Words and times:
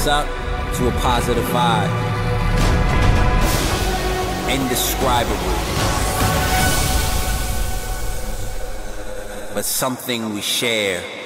us 0.00 0.06
up 0.06 0.26
to 0.76 0.88
a 0.88 0.92
positive 1.00 1.44
vibe. 1.44 1.90
Indescribable. 4.48 5.36
But 9.54 9.64
something 9.64 10.32
we 10.32 10.40
share. 10.40 11.19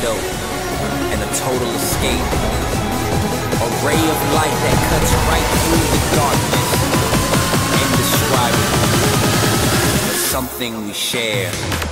antidote 0.00 0.24
and 1.12 1.22
a 1.22 1.26
total 1.34 1.68
escape. 1.74 2.20
A 3.60 3.68
ray 3.84 4.00
of 4.08 4.18
light 4.34 4.56
that 4.64 4.78
cuts 4.88 5.12
right 5.28 5.48
through 5.64 5.86
the 5.92 6.00
darkness, 6.16 6.70
indescribable. 7.84 8.80
But 10.06 10.16
something 10.16 10.86
we 10.86 10.92
share. 10.92 11.89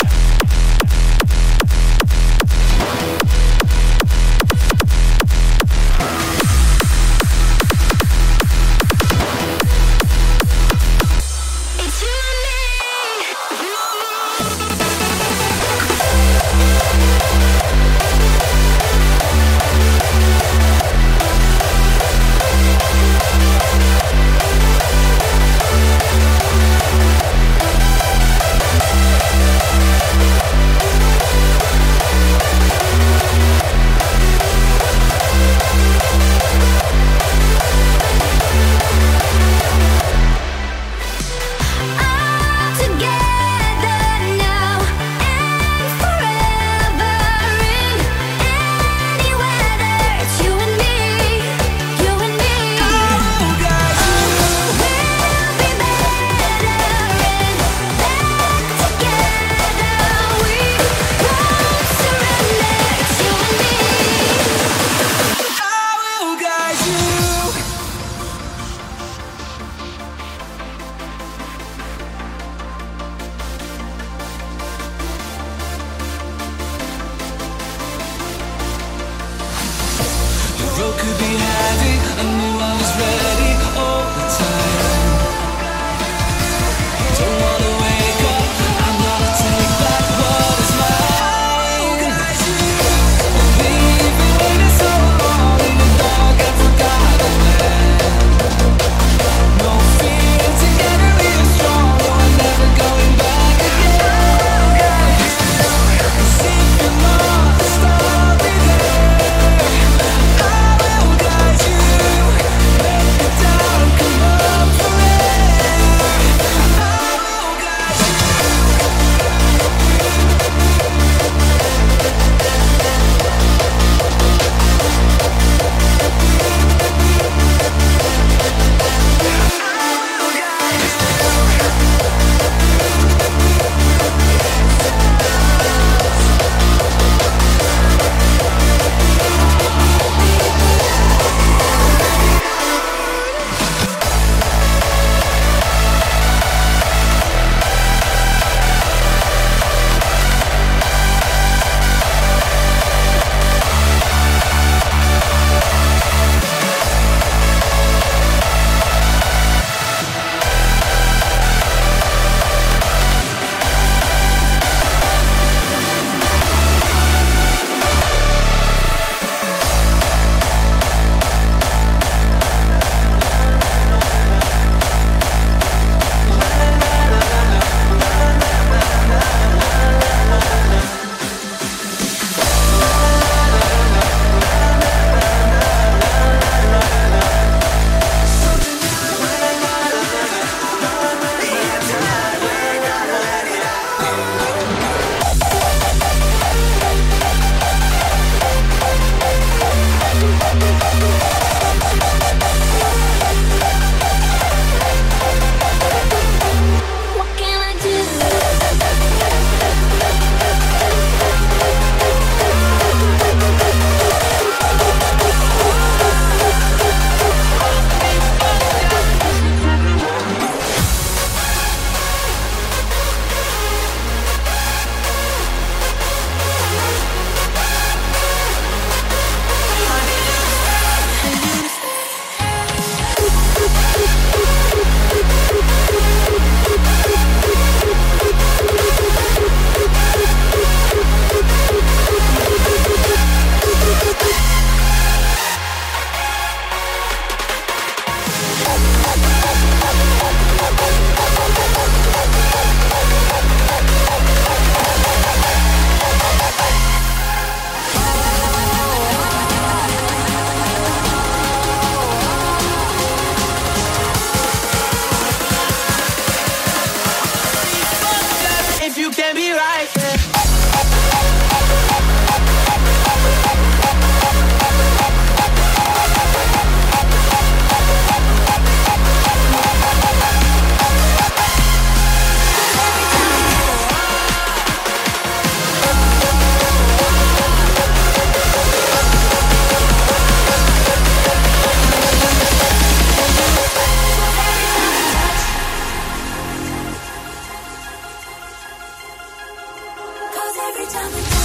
every 300.68 300.86
time 300.86 301.10
we 301.14 301.37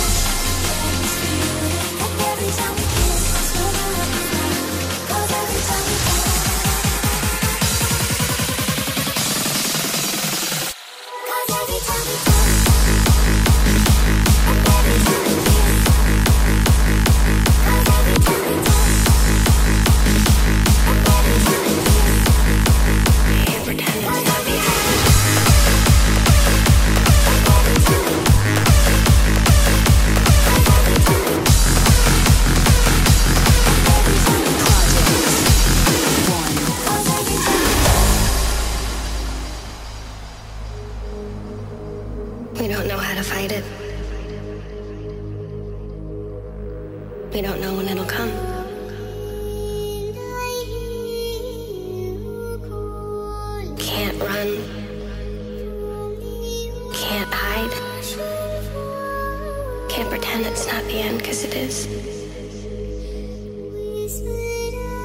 the 60.94 61.00
end 61.00 61.18
because 61.18 61.44
it 61.44 61.56
is. 61.56 61.88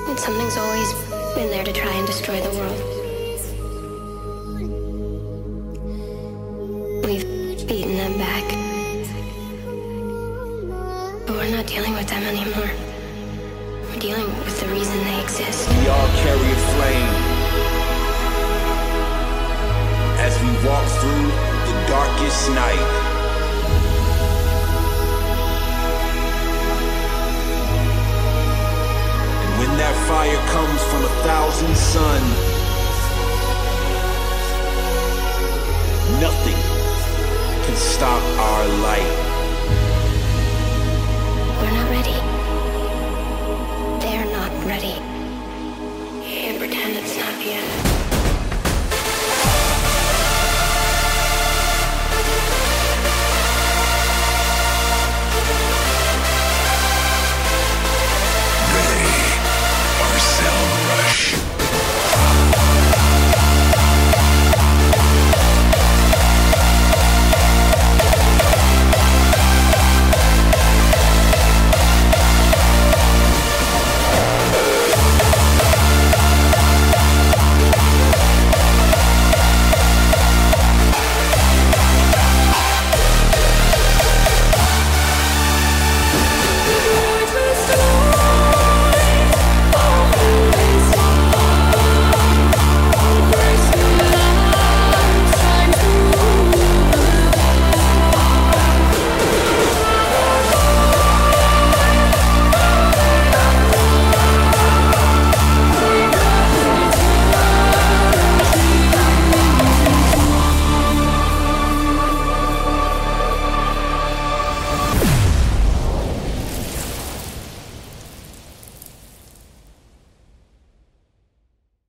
And 0.09 0.19
something's 0.19 0.57
always 0.59 0.93
been 1.35 1.49
there 1.49 1.65
to 1.65 1.73
try 1.73 1.93
and 1.93 2.07
destroy 2.07 2.41
the 2.43 2.51
world. 2.59 2.98